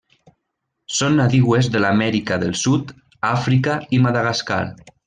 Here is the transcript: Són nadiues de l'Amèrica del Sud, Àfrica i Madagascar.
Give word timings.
Són 0.99 1.17
nadiues 1.19 1.69
de 1.75 1.83
l'Amèrica 1.85 2.41
del 2.47 2.57
Sud, 2.63 2.95
Àfrica 3.35 3.79
i 3.99 4.05
Madagascar. 4.09 4.63